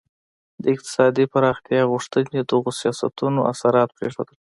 [0.63, 4.37] د اقتصادي پراختیايي غوښتنې دغو سیاستونو اثرات پرېښودل.